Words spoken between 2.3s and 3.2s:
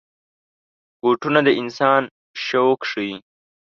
شوق ښيي.